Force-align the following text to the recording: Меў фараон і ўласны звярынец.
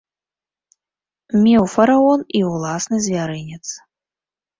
Меў 1.43 1.63
фараон 1.73 2.19
і 2.39 2.41
ўласны 2.47 2.97
звярынец. 3.09 3.61